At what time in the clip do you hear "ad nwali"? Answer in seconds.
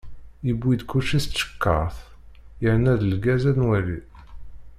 3.51-3.99